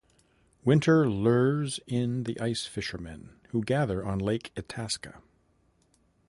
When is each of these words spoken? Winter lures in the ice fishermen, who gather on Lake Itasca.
Winter 0.65 1.07
lures 1.07 1.79
in 1.85 2.23
the 2.23 2.39
ice 2.39 2.65
fishermen, 2.65 3.39
who 3.49 3.63
gather 3.63 4.03
on 4.03 4.17
Lake 4.17 4.51
Itasca. 4.57 5.21